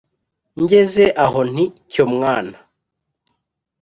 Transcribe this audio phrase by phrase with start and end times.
[0.61, 2.57] Ngeze aho nti: cyo mwana